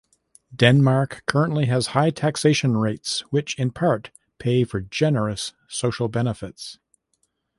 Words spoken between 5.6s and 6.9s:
social benefits.